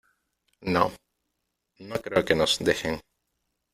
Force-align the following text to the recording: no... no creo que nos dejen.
no... 0.61 0.91
no 1.77 1.95
creo 2.01 2.25
que 2.25 2.33
nos 2.33 2.57
dejen. 2.57 3.01